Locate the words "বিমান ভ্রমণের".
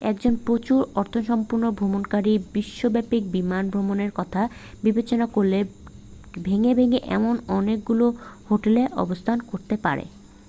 3.33-4.11